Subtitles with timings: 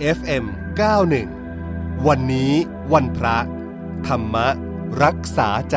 [0.00, 0.44] FM
[1.26, 2.52] 91 วันนี้
[2.92, 3.38] วันพระ
[4.06, 4.36] ธรรม
[5.02, 5.76] รักษาใจ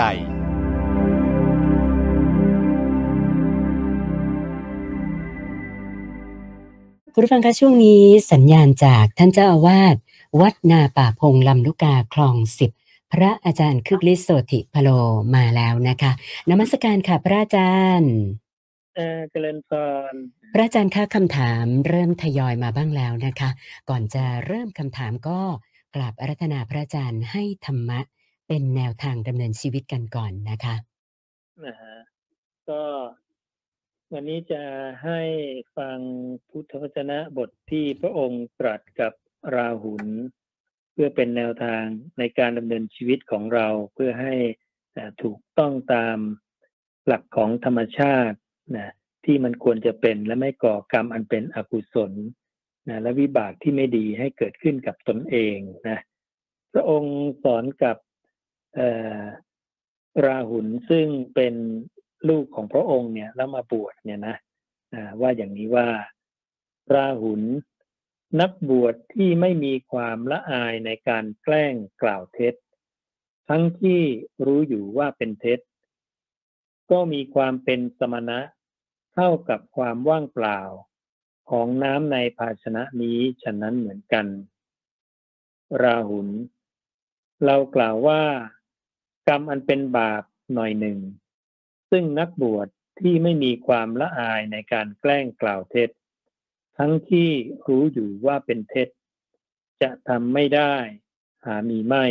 [7.14, 9.96] คุณผู้ฟังคะช่วงนี้สัญญาณจากท่านเจ้าอาวาส
[10.42, 12.72] วัดนาป่าพงลำลูกกาคลองสิบ
[13.12, 14.90] พระอาจารย์คึกฤทธิ์โสติพโล
[15.36, 16.12] มาแล้วนะคะ
[16.50, 18.14] นมัสการค่ะพระอาจารย์
[18.96, 19.72] เออเจริญพ
[20.12, 20.14] ร
[20.54, 23.50] พระอาจารย์คะคำถามเริ่มทยอยมาบ้างแล้วนะคะ
[23.90, 25.40] ก่อนจะเริ่มคำถามก็
[25.96, 28.00] กราบอารัธนาพระอาจารย์ให้ธรรมะ
[28.48, 30.76] เป็นแนวทางดำเนินชีวิตกันก่อนนะคะ
[31.66, 31.96] นะฮะ
[32.70, 32.82] ก็
[34.14, 34.64] วันนี้จะ
[35.04, 35.22] ให้
[35.78, 35.98] ฟัง
[36.50, 39.14] พุทธวจนะบทที่พระองค์ตรัสกับ
[39.56, 40.06] ราหุล
[40.94, 41.84] เพื่อเป็นแนวทาง
[42.20, 44.36] ในการดำเนินชีวิตของเราเพื่อให้
[44.94, 46.18] เอ่อถูกต้องตาม
[47.08, 48.38] หลักของธรรมชาติ
[48.78, 48.90] นะ
[49.26, 52.14] ที่มันควรจะเป็นและไม่ก่อกรรมอันเป็นอกุศล
[52.90, 55.58] นะและวิบากที่ไม่ดีให้เกิดขึ้นกับตนเอง
[55.90, 56.00] นะ
[56.74, 57.98] พระองค์สอนกับ
[58.76, 58.90] เอ่
[59.20, 59.22] อ
[60.26, 61.54] ราหุลซึ่งเป็น
[62.30, 64.36] ลูกของพระองค์เนี่ยแล้วมาบวชเนี่ยนะ
[65.22, 65.88] ว่าอย่างนี้ว่า
[66.94, 67.44] ราหุล
[68.42, 72.56] นักบวชที่ไม่มีความละอายในการแกล้งกล่าวเท็จ
[73.50, 74.02] ทั้งที่
[74.46, 75.60] รู้อยู่ว่าเป็นเท็จ
[76.92, 78.40] ก็มีความเป็นสมณะ
[79.14, 80.60] เท่ากับความว่างเปล่า
[81.50, 84.26] ของน้ำในภาชนะนี้ฉะนั้นเหมือนกัน
[85.82, 86.30] ราหุล
[87.46, 88.24] เรากล่าวว่า
[89.30, 90.24] กรรมอันเป็นบาป
[90.54, 91.00] หน่อยหนึ่ง
[91.92, 92.68] ซึ่งนักบวช
[93.00, 95.90] ที่ไม่มีความละอายในการแกล้งกล่าวเท็จ
[96.78, 97.30] ทั้งที่
[97.68, 98.88] รู้อยู่ว่าเป็นเท็จ
[99.82, 100.76] จะทำไม่ได้
[101.46, 102.06] หามีไม่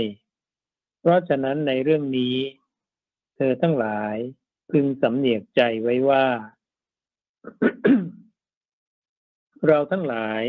[1.01, 2.37] เพราะฉะนั้นในเรื่องนี้
[3.37, 4.17] เธอทั้งหลาย
[4.73, 6.25] พึงสำเนียกใจไว้ว่า
[9.67, 10.43] เราทั้งหลาย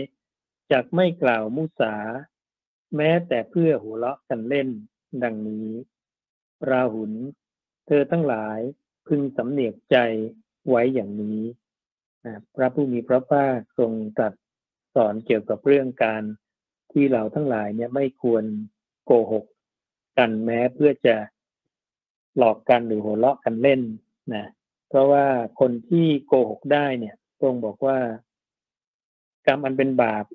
[0.71, 1.95] จะไม่กล่าวมุสา
[2.95, 4.69] แม้แต่เพื่อหัวเราะกันเล่น
[5.23, 5.69] ดังนี้
[6.69, 7.13] ราหุล
[7.87, 8.59] เธอทั้งหลาย
[9.07, 9.97] พึงสำเนียกใจ
[10.69, 11.41] ไว้อย่างนี้
[12.55, 14.33] พระผู้มีพระภาคทรงตรัส
[14.95, 16.23] สอนเกี่ยวกับเรื่องการ
[16.91, 18.43] ที่เราทั้งหลายเนี่ยไม่ควร
[19.05, 19.45] โกหก
[20.17, 21.15] กันแม้เพื่อจะ
[22.37, 23.81] หลอกกันหรือหัวเราะกันเล่น
[24.33, 24.45] นะ
[24.89, 25.25] เพราะว่า
[25.59, 27.97] คนที่โกหกได้เนี่ยทรงบอกว่า
[29.47, 30.25] กรรมอันเป็นบาป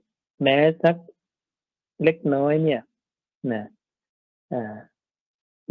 [0.42, 0.96] แม้สัก
[2.04, 2.82] เล็กน้อยเนี่ย
[3.52, 3.64] นะ
[4.52, 4.74] อ่า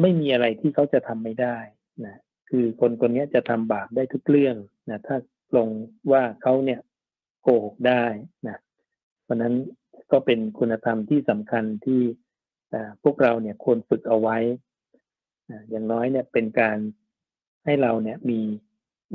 [0.02, 1.58] ไม่มีอะไรที่เขาจะทำไม่ได้
[2.06, 2.16] นะ
[2.50, 4.56] คือคนคนนี้จะทำบาปได้ทุกเรื่อง
[4.90, 5.18] นะถ้า
[5.58, 5.70] ลง
[6.12, 6.80] ว่าเขาเนี่ย
[7.42, 8.06] โกหกได้
[8.48, 8.58] นะ
[9.24, 9.54] เพราะนั้น
[10.12, 12.02] ก็เป็นคุณธรรมที่สำคัญที่
[13.04, 14.38] พวกเราเนี่ยควรฝึกเอาไว้
[15.70, 16.78] อย่างน้อยเนี่ยเป็นการ
[17.68, 18.42] ให้เราเนี่ยมี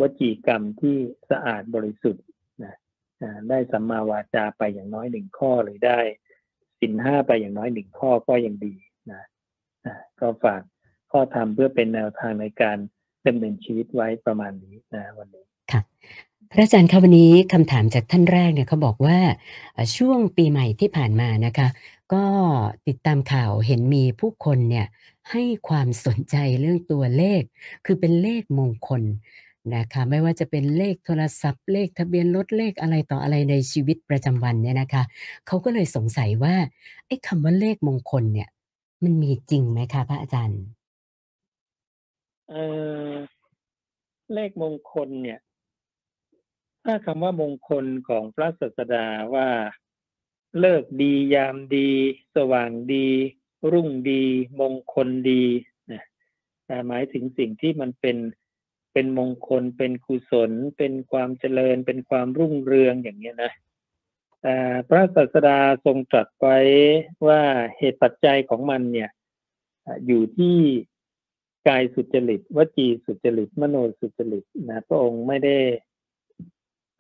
[0.01, 0.97] วจีกรรมที่
[1.31, 2.25] สะอาดบริสุทธิ์
[2.65, 2.75] นะ
[3.49, 5.99] ได้สัมมาวาจาไปอย่างน้อยหนึ่งข้อหรือได้
[6.81, 8.75] สินห้าไปอย่างน้อยหนึ่งข้อก็ยังดี
[9.13, 9.23] นะ
[9.85, 10.63] อ่าก็ฝาก
[11.11, 12.79] ข้อธรรมเพื่อเป็นแนวทางในการ
[13.27, 15.81] ดำเนินชีวิตไว้ประมาณนี้นะวันนี้ค่ะ
[16.51, 19.19] พระอาจารย์คะวันนี้คำถามจากท่านแรกเนี่ยเขาบอกว่า
[19.97, 21.69] ช่วงปีใหม่ที่ผ่านมานะคะ
[22.15, 22.25] ก็
[22.87, 24.87] ติดตามข่าวเห็นมีผู้คนเนี่ย
[25.31, 27.43] ให้ความสนใจเรื่องตัวเลข
[27.85, 29.03] คือเป็นเลขมงคล
[29.75, 35.03] นะคะไม่ว่าจะเป็นเลขโทรศัพท์ เลขทะเบียนรถเลขอะไรต่ออะไรในชีวิตประจำวันเนี่ยนะคะ
[35.47, 36.55] เขาก็เลยสงสัยว่า
[37.07, 38.49] ไอ้คำว่าเลขมงคลเนี่ย
[39.05, 40.63] มันมีจริงไหมคะพระอาจารย์
[42.51, 42.55] เอ
[43.09, 43.13] อ
[44.35, 45.41] เลขมงคลเนี่ย
[46.85, 49.49] ถ้าคำว่ามงคลของพระศาสดาว่า
[50.61, 51.91] เลิกดียามดี
[52.37, 53.09] สว่างดี
[53.71, 54.25] รุ่งดี
[54.61, 55.45] มงคลดี
[55.93, 56.03] นะ
[56.89, 58.17] หมายถึงสิ่งที่มันเป็น
[58.93, 63.53] เป็นมงคล เป็นกุศล เป็นความเจริญ เป็นความรุ่งเรืองอย่างเงี้ยนะ
[64.89, 66.59] พระศาสดาทรงตรัสไว้
[67.27, 67.41] ว่า
[67.77, 69.11] เหตุปัจจัยของมันเนี่ย
[69.87, 70.57] อ่าอยู่ที่
[71.69, 75.59] กายสุจริตวจีสุจริต มโนสุจริตนะพระองค์ไม่ได้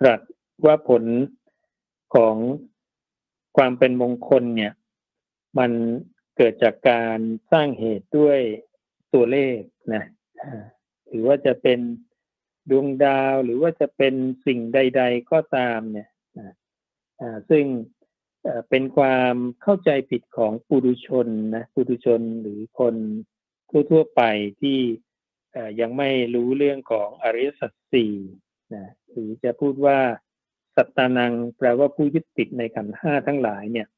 [0.00, 0.20] ตรัส
[0.66, 1.04] ว่าผล
[2.14, 2.36] ของ
[3.56, 4.72] ความเป็นมงคลเนี่ย
[5.58, 5.72] มัน
[6.36, 7.18] เกิดจากการ
[7.52, 8.40] สร้างเหตุด้วย
[9.14, 9.58] ตัวเลข
[9.94, 10.04] นะ
[11.08, 11.80] หรือว่าจะเป็น
[12.70, 14.14] ดวงดาวหรือว่าจะเป็น
[14.46, 16.08] สิ่งใด ๆ ก็ตามเนี่ย
[17.50, 17.64] ซึ่ง
[18.70, 21.26] เป็นความเข้าใจผิดของปุถุชน
[21.56, 22.94] นะปุถุชนหรือคน
[23.90, 24.22] ทั่วๆไป
[24.60, 24.78] ที่
[25.80, 28.14] ยังไม่รู้เรื่องของอริยสัจสี่
[28.74, 29.98] นะหรือจะพูดว่า
[30.76, 33.88] สัตตานังแปลว่าผู้ยึดติดในขันห้าทั้งหลายเนี่ย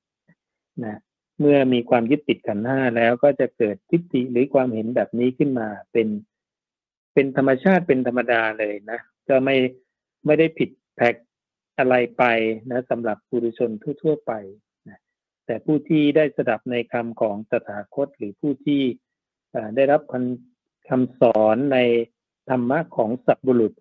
[0.85, 0.97] นะ
[1.41, 6.09] เมื่อมีความยึดติดขันห้าแล้วก็จะเกิดทิฏฐิหรือความเห็นแบบนี้ขึ้นมาเป็น
[7.15, 9.57] เป็นธรรมชาติเป็นธรรมดาเลยนะก็ไม่
[10.27, 11.15] ไม่ได้ผิดแผก
[11.79, 12.25] อะไรไป
[12.71, 13.71] นะสำหรับปุถุชน
[14.03, 14.33] ทั่ว ๆ ไป
[14.89, 14.99] นะ
[15.47, 18.83] แต่ผู้ที่ได้สดับในคำของตถาคต หรือผู้ที่
[19.77, 21.79] ได้รับคำคำสอนใน
[22.51, 23.73] ธรรมะของสัพบุรุษ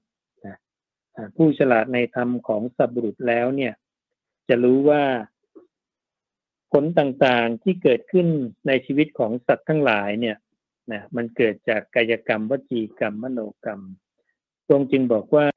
[1.35, 3.73] ผู้ฉลาดในธรรมของสัพบุรุษแล้วเนี่ย
[4.49, 5.03] จะรู้ว่า
[6.73, 8.27] ผลต่างๆที่เกิดขึ้น
[8.67, 10.37] ในชีวิตของสัตว์ทั้งหลายเนี่ย
[10.91, 13.81] นะมันเกิดจากกายกรรมวจีกรรมมโนกรรม
[14.69, 15.47] ทรงจึงบอกว่า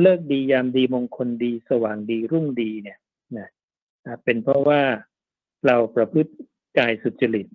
[0.00, 2.98] เลิกดียามดีมงคลดีสว่างดีรุ่งดีเนี่ย
[3.36, 3.48] นะ
[4.24, 4.82] เป็นเพราะว่า
[5.66, 6.32] เราประพฤติ
[6.78, 7.46] กายสุจริต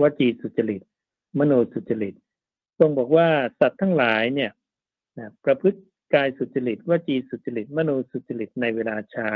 [0.00, 0.82] วจีสุจริต
[1.38, 2.14] มโนสุจริต
[2.78, 3.28] ทรงบอกว่า
[3.60, 4.50] สัตว์ทั้งหลายเนี่ย
[5.18, 5.80] นะประพฤติ
[6.14, 9.32] กายสุจริตวจีสุจริต มโนสุจริตในเวลาเช้า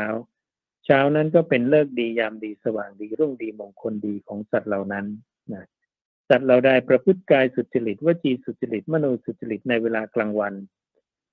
[0.85, 5.07] เช้านั้นก็เป็นเลิกดียามดีสว่างดีรุ่งดีมงคลดีของสัตว์เหล่านั้น
[5.53, 5.65] นะ
[6.29, 10.55] สัตว์เราได้ประพฤติกายสุจริตวจีสุจริตมโนสุจริตในเวลากลางวัน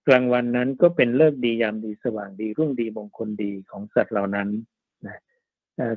[0.08, 4.50] กลางวันนั้นก็เป็นเลิกดียามดีสว่างดี รุ่งดีมงคลดีของสัตว์เหล่านั้น
[5.06, 5.18] นะ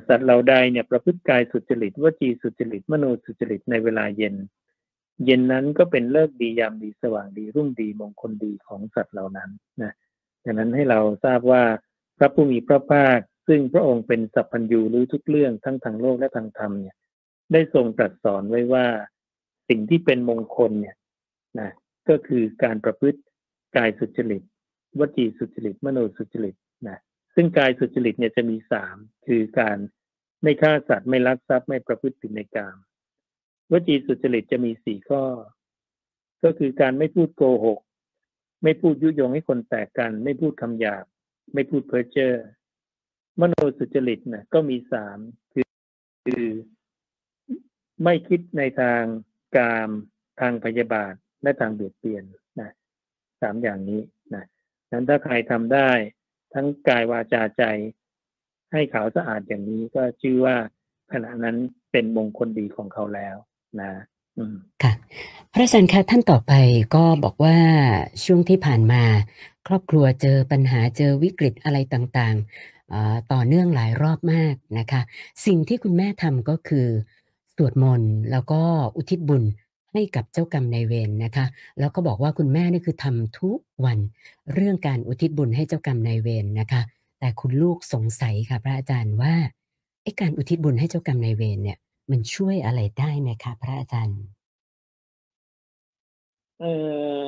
[0.07, 4.35] สัตว์เราใดเนี่ยประพฤติกายสุจริตวจีสุจริตมโนสุจริตในเวลาเย็น
[5.25, 9.49] เย็นนั้นก็เป็นเลิกดียามดีสว่างดี รุ่งดีมงคลดีของสัตว์เหล่านั้น
[9.81, 9.93] นะ
[10.43, 11.63] ดังนั้นให้เราทราบว่า
[12.17, 13.19] พระผู้มีพระภาค
[13.53, 16.95] ซึ่งพระองค์เป็นสัพพัญญูรู้ทุกเรื่องทั้งทางโลกและทางธรรมเนี่ย
[17.53, 18.85] ได้ทรงตรัสสอนไว้ว่า
[19.69, 20.95] สิ่งที่เป็นมงคลเนี่ย
[21.59, 21.71] นะ
[22.09, 23.19] ก็คือการประพฤติ
[23.77, 24.41] กายสุจริต
[24.99, 26.55] วจีสุจริต มโนสุจริต
[26.87, 26.99] นะ
[27.35, 28.95] ซึ่งกายสุจริตเนี่ยจะมีสาม
[29.25, 29.77] คือการ
[30.43, 32.77] ไม่ฆ่าสัตว์ไม่ลักทรัพย์ไม่ประพฤติผิดในกาม
[33.71, 35.23] วจีสุจริตจะมีสี่ข้อ
[36.43, 37.79] ก็คือการไม่พูดโกหก
[38.63, 41.05] ไม่พูดยุยงให้คนแตกกัน ไม่พูดคำหยาบ
[41.53, 42.33] ไม่พูดเพ้อเจ้อ
[43.41, 45.17] มโนสุจริตนะก็มีสาม
[45.53, 45.65] คือ
[46.25, 46.47] คือ
[48.03, 49.01] ไม่คิดในทาง
[49.57, 49.89] กาม
[50.39, 52.23] ทางพยาบาทและทางเบียดเบียน
[52.59, 52.71] นะ
[53.41, 54.01] สามอย่างนี้
[54.35, 54.45] นะ
[54.91, 55.89] นั้นถ้าใครทำได้
[56.53, 57.63] ทั้งกายวาจาใจ
[58.71, 60.55] ให้ขาวสะอาดอย่างนี้ก็ชื่อว่า
[61.11, 61.57] ขณะนั้น
[61.91, 63.35] เป็นมงคลดีของเขาแล้ว
[63.81, 63.91] นะ
[64.83, 64.93] ค่ะ
[65.53, 66.53] พระอาจารย์คะท่านต่อไป
[66.95, 67.57] ก็บอกว่า
[68.23, 69.03] ช่วงที่ผ่านมา
[69.67, 75.01] ครอบครัวเจอปัญหาเจอวิกฤตอะไรต่างๆต่อเนื่องหลายรอบมากนะคะ
[75.45, 76.87] สิ่งที่คุณแม่ทำก็คือ
[77.55, 78.61] สวดมนต์แล้วก็
[78.95, 79.43] อุทิศบุญ
[79.93, 81.45] ให้กับเจ้ากรรมนายเวรนนะคะ
[81.79, 83.99] แล้วก็บอกว่าคุณแม่นี่คือทำทุกวัน
[84.53, 86.81] เรื่องการอุทิศบุญให้เจ้ากรรมนายเวรนนะคะ
[87.19, 89.33] แต่คุณลูกสงสัยค่ะพระอาจารย์ว่า
[90.03, 91.77] ไอ้การอุทิศบุญให้เจ้ากรรมนายเวรเนี่ย
[92.11, 94.19] มันช่วยอะไรได้ไหมคะพระอาจารย์
[96.61, 96.65] เอ
[97.19, 97.21] อ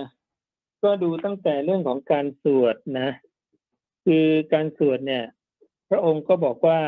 [0.84, 3.10] ก็ดูตั้งแต่เรื่องของการสวดนะ
[4.06, 5.26] คือการสวดเนี่ย
[5.90, 6.80] พระองค์ก็บอกว่า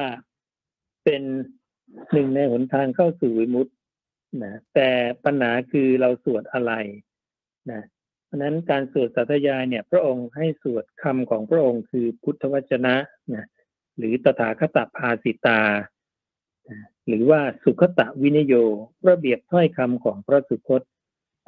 [1.03, 1.23] เป็น
[2.11, 3.71] หนึ่งในหนทางเข้าสู่วิมุตติ
[4.43, 4.89] นะแต่
[5.25, 6.73] ปัญหาคือเราสวดอะไร
[7.71, 7.81] นะ
[8.25, 12.95] เพราะนั้นการสวดสัตยายเนี่ย พระองค์ให้สวดคำของพระองค์คือพุทธวจนะ
[13.33, 13.45] นะ
[13.97, 15.61] หรือตถาคตภาสิตา
[17.07, 18.53] หรือว่าสุขตะวินโย
[19.09, 20.81] ระเบียบถ้อยคำของพระสุคต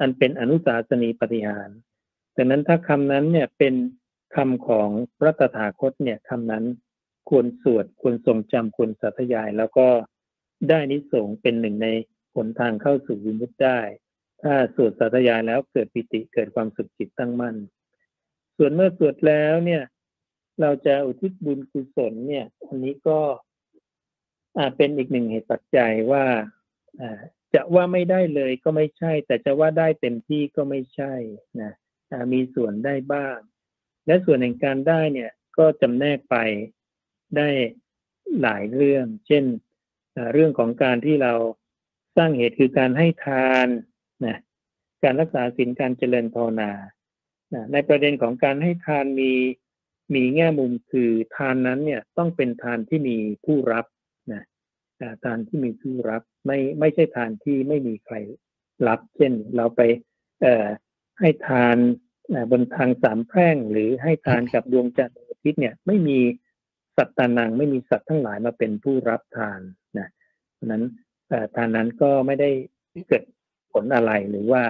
[0.00, 1.70] อันเป็นอนุสาสนีปฏิหาร
[2.36, 3.74] ดังนั้นถ้าคำนั้นเนี่ยเป็น
[4.36, 6.64] คำของพระตถาคตเนี่ยคำนั้น
[7.28, 9.88] ควรสวดควรทรงจำควรสัตยาย แล้วก็
[10.68, 11.88] ได้นิสงเป็นหนึ่งใน
[12.34, 13.80] ผลทางเข้าสู่วิมุตได้
[14.42, 17.56] ถ้าสวดสาธยายแล้วเกิดปิติเกิดความสุขจิตตั้งมั่น
[18.56, 19.82] ส่วนเมื่อสวดแล้วเนี่ย
[20.60, 23.18] เราจะอุทิศบุญกุศลเนี่ย อันนี้ก็
[24.76, 26.24] เป็นอีกหนึ่งเหตุปัจจัยว่า
[27.54, 31.14] จะว่าไม่ได้เลยก็ไม่ใช่ แต่จะว่าได้เต็มที่ก็ไม่ใช่
[31.60, 31.72] นะ
[32.32, 33.36] มีส่วนได้บ้าง
[34.06, 36.36] และส่วนแห่งการได้เนี่ยก็จำแนกไป
[37.36, 37.48] ได้
[38.42, 39.44] หลายเรื่อง เช่น
[40.32, 41.34] เรื่องของการที่เรา
[42.16, 43.68] สร้างเหตุคือการให้ทาน
[44.26, 44.38] นะ
[45.02, 46.70] การรักษาศีลการเจริญภาวนา
[47.72, 49.32] ในประเด็นของการให้ทานมี
[50.14, 53.84] มีแง่มุมคือทานนั้นเนี่ยต้องเป็นทานที่มีผู้รับ
[55.02, 58.14] นะทานที่มีผู้รับไม่ไม่ใช่ทานที่ไม่มีใคร
[58.88, 59.80] รับ เช่น เราไป
[60.40, 60.66] เอ่อ
[61.20, 61.76] ให้ทาน
[62.50, 66.18] บนทางสามแพร่งหรือให้ทานกับดวงจันทร์อาทิตย์เนี่ยไม่มี
[66.96, 69.60] สัตตานังไม่มีสัตว์ทั้งหลายมาเป็นผู้รับทาน
[69.98, 70.08] นะ
[70.54, 70.84] เพราะนั้น
[71.54, 72.50] ทานนั้นก็ไม่ได้
[73.08, 73.24] เกิด
[73.72, 74.62] ผลอะไรหรือว่า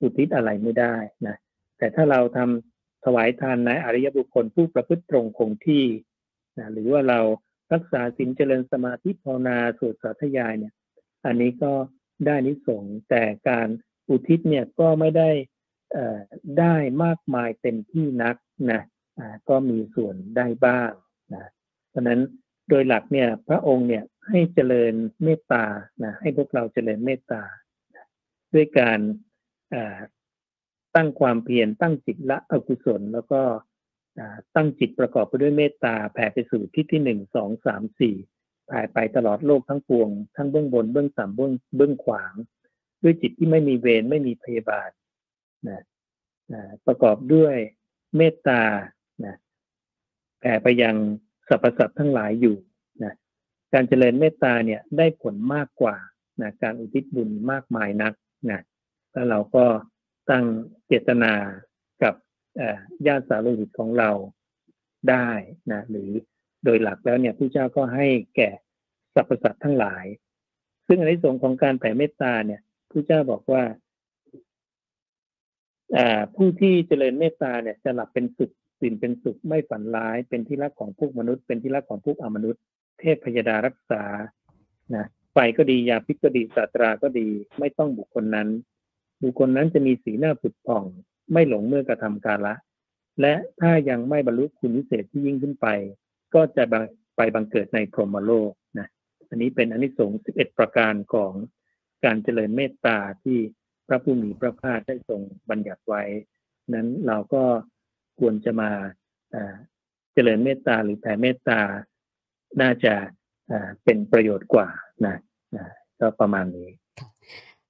[0.00, 0.94] อุทิศอะไรไม่ได้
[1.26, 1.36] นะ
[1.78, 5.84] แต่ถ้าเราทำถวายทานในอริยบุคคลผู้ประพฤติตรงคงที่
[6.58, 7.20] นะหรือว่าเรา
[7.72, 10.74] รักษาสินเจริญสมาธิภาวนาสวดสาธยายเนี่ย
[11.26, 11.72] อันนี้ก็
[12.26, 13.68] ได้นิสงแต่การ
[14.08, 15.30] อุทิศเนี่ยก็ไม่ได้
[16.60, 18.36] ได้มากมายเต็มที่นัก
[18.72, 18.82] นะ
[19.48, 20.90] ก็มีส่วนได้บ้าง
[21.34, 21.44] นะ
[21.90, 22.20] เพราะนั้น
[22.68, 24.94] โดยหลักเนี่ยพระองค์เนี่ยให้เจริญ
[25.24, 25.64] เมตตา
[26.04, 27.42] นะให้พวกเราเจริญเมตตา
[28.54, 28.98] ด้วยการ
[30.94, 33.42] ตั้งความเพียรตั้งจิตละอกุศล แล้วก็
[34.54, 38.14] ตั้งจิตประกอบไปด้วยเมตตาแผ่ไปสู่ที่ที่หนึ่งสองสามสี่
[38.66, 42.32] แผ่ไปตลอดโลกทั้งปวง ทั้งเบื้องบนเบื้องต่ำเบื้องเบื้องขวาง
[43.02, 44.90] ด้วยจิตที่ไม่มีเวรไม่มีพยาบาท
[45.68, 45.82] นะ
[46.52, 47.56] นะประกอบด้วย
[48.16, 48.62] เมตตา
[49.24, 49.34] นะ
[50.40, 50.94] แผ่ไปยัง
[51.48, 52.56] สรรพสัตว์ทั้งหลายอยู่
[53.04, 53.12] นะ
[53.72, 55.96] การเจริญเมตตาเนี่ยได้ผลมากกว่า
[56.42, 58.12] นะการอุทิศบุญมากมายนัก
[58.50, 58.60] นะ
[59.12, 59.64] แล้วเราก็
[60.30, 60.44] ตั้ง
[60.86, 61.32] เจตนา
[63.06, 64.10] ญาติสาวโลหิตของเรา
[65.10, 65.28] ได้
[65.72, 66.10] นะหรือ
[66.64, 68.50] โดยหลักแล้วเนี่ยผู้เจ้าก็ให้แก่
[69.14, 70.04] สรรพสัตว์ทั้งหลาย
[70.86, 72.60] ซึ่งในส่วนของการแผ่เมตตาเนี่ย
[72.90, 73.62] ผู้เจ้าบอกว่า
[76.34, 78.50] ผู้ที่เจริญเมตตาเนี่ยจะหลับเป็นสุข
[78.80, 82.62] สิ่งเป็นสุขไม่ฝันร้าย เป็นที่รักของพวกมนุษย์ เป็นที่รักของพวกอมนุษย์
[83.00, 84.02] เทพพยดารักษา
[84.94, 88.48] นะไฟก็ดียาพิษก็ดีศาตราก็ดี ไม่ต้องบุคคลนั้น
[89.22, 90.84] บุคคลนั้นจะมีสีหน้าผุดผ่อง
[91.32, 92.54] ไม่หลงเมื่อกระทำการละ
[93.20, 95.66] และถ้ายังไม่บรรลุคุณวิเศษที่ยิ่งขึ้นไป
[96.34, 96.64] ก็จะ
[97.16, 98.88] ไปบังเกิดในพรหมโลกนะ
[99.28, 101.32] อันนี้เป็นอนิสงส์11 ประการของ
[102.04, 103.38] การเจริญเมตตาที่
[103.86, 105.20] พระผู้มีพระภาคได้ทรง
[105.50, 106.02] บัญญัติไว้
[106.74, 107.42] นั้นเราก็
[108.20, 108.70] ควรจะมา
[110.14, 111.60] เจริญเมตตาหรือแผ่เมตตา
[112.60, 112.94] น่าจะ
[113.84, 114.68] เป็นประโยชน์กว่า
[115.06, 115.16] นะ
[116.00, 116.68] ก็ประมาณนี้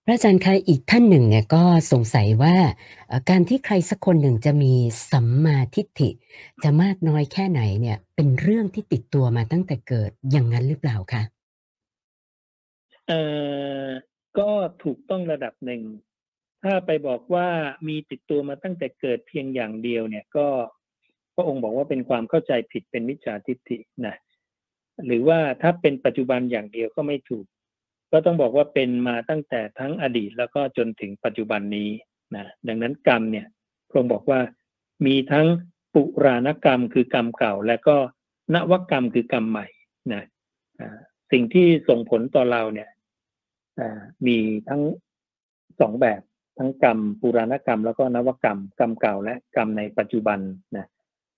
[0.09, 1.63] ระอาจารย์คะอีกท่านหนึ่งเนี่ยก็
[1.93, 2.55] สงสัยว่า
[3.31, 4.73] การที่ใครสักคนหนึ่งจะมี
[5.13, 6.11] สัมมาทิฏฐิ
[6.65, 11.23] จะมากน้อยแค่ไหนเนี่ย เป็นเรื่องที่ติดตัวมาตั้งแต่เกิดอย่างนั้นหรือเปล่าคะ
[13.09, 13.23] เอ่
[13.85, 13.87] อ
[14.39, 14.51] ก็
[14.85, 15.83] ถูกต้องระดับหนึ่ง
[16.65, 17.49] ถ้าไปบอกว่า
[17.89, 20.47] มีติดตัวมาตั้งแต่เกิดเพียงอย่างเดียวเนี่ยก็
[21.35, 24.17] พระองค์บอกว่าเป็นความเข้าใจผิดเป็นมิจฉาทิฏฐินะ
[25.07, 27.47] หรือว่าถ้าเป็นปัจจุบันอย่างเดียวก็ไม่ถูก
[28.13, 31.91] ก็ต้องบอกว่าเป็นมาตั้งแต่ทั้งอดีตแล้วก็จนถึงปัจจุบันนี้
[32.37, 33.47] นะดังนั้นกรรมเนี่ย
[33.89, 34.41] พระองค์บอกว่า
[35.07, 35.47] มีทั้ง
[35.95, 37.97] ปุรานกรรมคือกรรมเก่า และก็
[38.55, 39.67] นวกรรมคือกรรมใหม่
[40.13, 40.23] นะ
[41.33, 42.89] สิ่งที่ส่งผลต่อเราเนี่ย
[44.27, 44.39] มี
[44.69, 44.83] ทั้ง
[45.81, 46.21] สองแบบ
[46.59, 50.39] ทั้งกรรมปุราณกรรม แล้วก็นวกรรม กรรมเก่าและกรรมในปัจจุบัน
[50.77, 50.87] นะ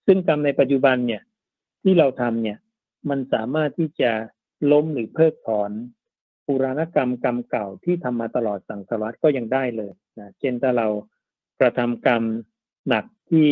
[0.07, 1.23] ซึ่งกรรมในปัจจุบันเนี่ย
[1.83, 2.59] ที่เราทำเนี่ย
[3.11, 4.11] มันสามารถที่จะ
[4.73, 5.71] ล้มหรือเพิกถอน
[6.53, 10.87] ปุราณกรรมกรรมเก่าที่ทำมาตลอดสังสารวัตก็ยังได้เลยนะเช่นถ้าเรา
[11.61, 12.23] กระทำกรรม
[12.89, 13.49] หนักที่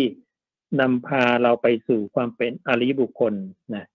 [0.81, 3.35] นำพาเราไปสู่ความเป็นอริบุคคล
[3.75, 3.87] นะ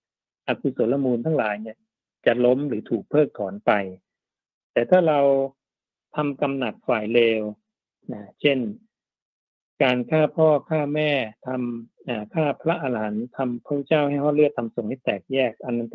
[0.47, 1.77] อกุศลมูลทั้งหลายเนี่ย
[2.25, 3.71] จะล้มหรือถูกเพิกถอนไป
[4.73, 5.19] แต่ถ้าเรา
[6.15, 7.41] ทำกำหนักฝ่ายเลว
[8.13, 8.59] นะเช่น
[9.83, 11.11] การฆ่าพ่อฆ่าแม่
[11.47, 15.89] ทำฆ่าพระอรหันต์ทำพระเจ้าให้ห่อเลือดทำสงให้แตกแยกอันนั้น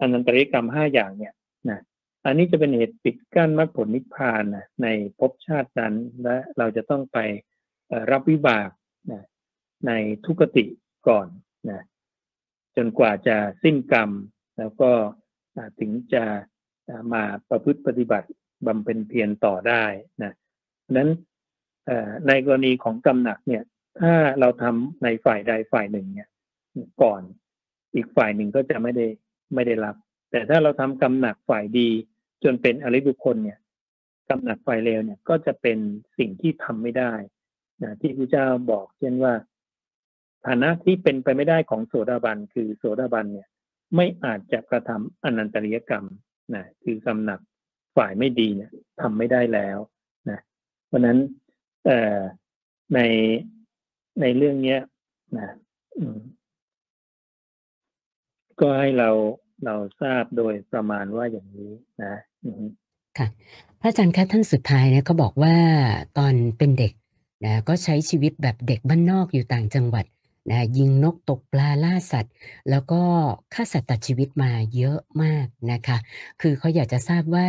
[0.00, 1.34] อันนันตริกรรมห้าอย่างเนี่ย
[1.70, 1.80] นะ
[2.24, 4.88] อันนี้จะเป็นเหตุปิดกั้นมรรคผลนิพพานนะใน
[5.18, 7.18] ภพชาตินั้นและเราจะต้องไป
[8.10, 8.68] รับวิบาก
[9.12, 9.22] นะ
[9.86, 9.92] ใน
[10.24, 10.64] ทุกติ
[11.08, 11.28] ก่อน
[11.70, 11.80] นะ
[12.76, 14.10] จนกว่าจะสิ้นกรรม
[14.58, 14.90] แล้วก็
[15.80, 16.24] ถึงจะ
[17.12, 18.28] มาประพฤติปฏิบัติ
[18.66, 19.84] บำเพ็ญเพียรต่อได้
[20.22, 20.32] นะ
[20.96, 21.10] นั้น
[22.28, 23.62] ในกรณีของกรรมหนักเนี่ย
[24.00, 26.28] ถ้าเราทำในฝ่ายใดฝ่ายหนึ่งเนี่ย
[27.02, 27.22] ก่อน
[27.94, 29.06] อีกฝ่ายหนึ่งก็จะไม่ได้
[29.54, 29.96] ไม่ได้รับ
[30.30, 31.88] แต่ถ้าเราทำกรรมหนักฝ่ายดี
[32.44, 33.58] จนเป็นอริบุคคลเนี่ย
[34.28, 35.78] กรรมหนักฝ่ายเลวเนี่ย ก็จะเป็น
[36.18, 37.12] สิ่งที่ทำไม่ได้
[37.82, 39.34] นะที่พระเจ้าบอกเช่นว่า
[40.46, 43.48] ฐานะที่เป็นไปไม่ได้ของโสดาบันคือโสดาบันเนี่ย
[43.96, 46.06] ไม่อาจจะกระทำอนันตริยกรรม
[46.54, 47.40] นะคือกรรมหนัก
[47.96, 48.70] ฝ่ายไม่ดีเนี่ย
[49.00, 49.78] ทำไม่ได้แล้ว
[50.30, 50.38] นะ
[50.86, 51.18] เพราะนั้น
[51.86, 52.18] เอ่อ
[52.94, 53.00] ใน
[54.20, 54.80] ในเรื่องเนี้ย
[55.38, 55.48] นะ
[58.60, 59.10] ก็ให้เรา
[59.64, 61.72] เราทราบโดยประมาณว่าอย่างนี้
[62.04, 62.14] นะ
[63.18, 63.26] ค่ะ
[63.80, 65.56] พระอาจารย์คะท่านสุดท้ายเนี่ยเขาบอกว่า
[66.18, 66.92] ตอนเป็นเด็ก
[67.44, 70.04] นะก็ใช้ชีวิตแบบเด็กบ้านนอกอยู่ต่างจังหวัด
[70.50, 72.32] นะยิงนกตกปลาล่าสัตว์
[72.70, 73.02] แล้วก็
[73.54, 75.98] ฆ่าสัตว์ตัดชีวิตมาเยอะมากนะคะ
[76.40, 77.48] คือเขาอยากจะทราบว่า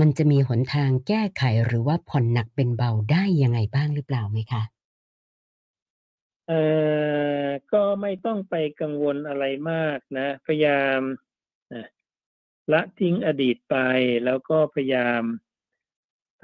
[0.00, 4.62] มันจะมีหนทางแก้ไขหรือว่าผ่อนหนักเป็นเบาได้ยังไงบ้างหรือเปล่าไหมคะ
[6.48, 6.62] เอ่
[7.44, 11.00] อก็ไม่ต้องไปกังวลอะไรมากนะ พยายาม
[11.74, 11.86] นะ
[12.72, 13.76] ละทิ้งอดีตไป
[14.24, 15.22] แล้วก็พยายาม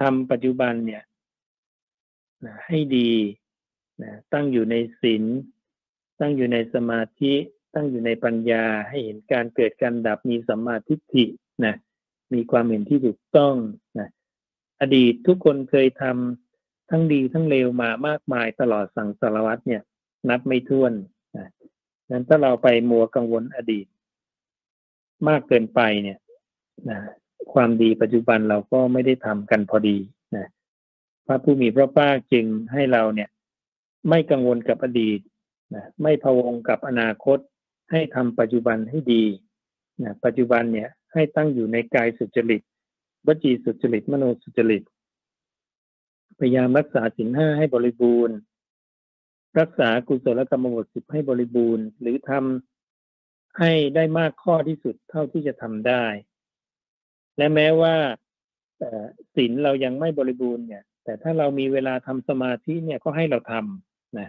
[0.00, 1.04] ทำปัจจุบันเนี่ย
[2.44, 3.12] นะให้ดี
[4.02, 5.24] นะตั้งอยู่ในศีล
[6.20, 7.34] ตั้งอยู่ในสมาธิ
[7.74, 11.24] ตั้งอยู่ในปัญญาให้เห็นการเกิดการดับมีสัมมาทิฏฐิ
[11.64, 11.74] นะ
[12.34, 13.54] มีความเห็นที่ถูกต้อง
[13.98, 14.08] นะ
[14.80, 19.82] อดีตทุกคนเคยทำทั้งดีทั้งเลวมามากมายตลอดสังสารวัตเนี่ย
[20.28, 20.92] นับไม่ถ้วน
[21.36, 21.48] นะ
[22.10, 23.86] นั้นถ้าเราไปมัวกังวลอดีต
[25.28, 26.18] มากเกินไปเนี่ย
[26.90, 26.98] นะ
[27.52, 29.96] ความดีปัจจุบันเราก็ไม่ได้ทำกันพอดี
[30.36, 30.46] นะ
[31.26, 33.28] พระผู้มีพระภาคจึงให้เราเนี่ย
[34.08, 35.20] ไม่กังวลกับอดีต
[35.74, 37.38] นะไม่พะวงกับอนาคต
[37.90, 39.24] ให้ทำปัจจุบันให้ดี
[40.02, 42.62] นะปัจจุบันเนี่ยให้ตั้งอยู่ในกายสุจริต
[43.26, 44.82] วจีสุจริตมโนสุจริต
[46.38, 48.36] พยายามรักษาสินห้าให้บริบูรณ์
[49.60, 52.71] รักษากุศลกรรมบทสิบให้บริบูรณ์ หรือทำ
[53.58, 56.04] ให้ได้มากข้อที่สุดเท่าที่จะทำได้
[57.36, 57.94] และแม้ว่า
[59.34, 64.28] ศีลเรายังไม่บริบูรณ์เนี่ย แต่ถ้าเรามีเวลาทำสมาธิเนี่ยก็ให้เราทำนะ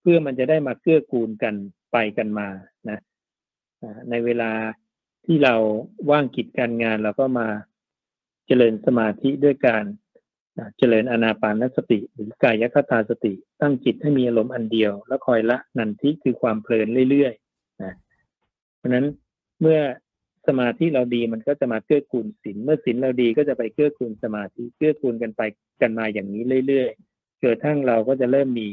[0.00, 1.54] เพื่อมันจะได้มาเกื้อกูลกัน
[1.92, 2.48] ไปกันมา
[2.88, 2.98] นะ
[4.10, 4.52] ในเวลา
[5.26, 5.54] ที่เรา
[6.10, 7.48] ว่างกิจการงานเราก็มา
[8.46, 9.84] เจริญสมาธิด้วยการ
[10.78, 17.49] เจริญอนาปานสติ หรือกายคตาสติ ตั้งจิตให้มีอารมณ์อันเดียว แล้วคอยละนันทิคือความเพลินเรื่อยๆ
[18.80, 19.06] เพราะนั้น
[19.60, 19.78] เมื่อ
[20.48, 25.42] สมาธิเราดีมันก็จะมาเกื้อกูลศีลเมื่อศีลเราดีก็จะไปเกื้อกูลสมาธิเกื้อกูลกันไป
[25.80, 28.68] กันมาอย่างนี้เรื่อยๆจนทั้งเราก็จะเริ่มมี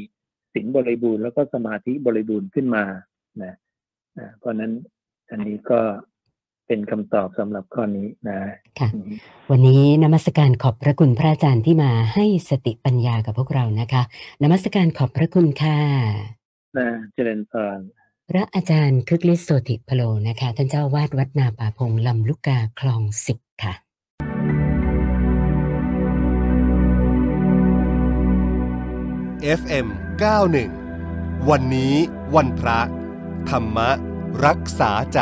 [0.54, 2.84] ศีลบริบูรณ์แล้วก็สมาธิบริบูรณ์ขึ้นมา
[3.44, 3.54] นะ
[4.40, 4.72] เพราะนั้น
[5.30, 5.80] อันนี้ก็
[6.68, 8.38] เป็นคำตอบสำหรับข้อนี้นะ
[8.80, 8.90] ค่ะ
[9.52, 14.04] วันนี้นมัสการขอบพระคุณพระอาจารย์ที่มาให้สติปัญญากับพวกเรานะคะ
[14.44, 15.80] นมัสการขอบพระคุณค่ะ
[16.78, 17.80] นะเจริญพร
[18.31, 23.74] พระอาจารย์คึกฤทธิ์โสติพโลนะคะ ท่านเจ้าวาดวัดนาป่าพงลำลูกกาคลองสิบค่ะ
[29.60, 29.88] FM
[30.67, 31.93] 91 วันนี้
[32.36, 32.79] วันพระ
[33.50, 33.77] ธรรม
[34.46, 35.19] รักษาใจ